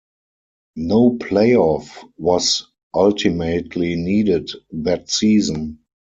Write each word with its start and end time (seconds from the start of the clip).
No 0.77 1.11
play-off 1.15 2.03
was 2.17 2.65
ultimately 2.91 3.95
needed 3.95 4.49
that 4.71 5.11
season. 5.11 5.77